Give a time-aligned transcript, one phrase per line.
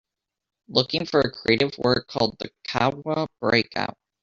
[0.67, 3.99] Looking for a creative work called The Cowra Breakout